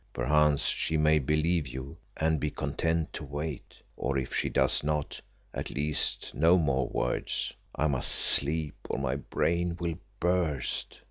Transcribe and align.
Perchance 0.13 0.63
she 0.65 0.97
may 0.97 1.19
believe 1.19 1.67
you, 1.67 1.95
and 2.17 2.39
be 2.39 2.49
content 2.49 3.13
to 3.13 3.23
wait; 3.23 3.79
or 3.95 4.17
if 4.17 4.33
she 4.33 4.49
does 4.49 4.83
not, 4.83 5.21
at 5.53 5.69
least 5.69 6.31
no 6.33 6.57
more 6.57 6.89
words. 6.89 7.53
I 7.75 7.85
must 7.85 8.09
sleep 8.11 8.73
or 8.89 8.97
my 8.97 9.17
brain 9.17 9.77
will 9.79 9.99
burst. 10.19 10.97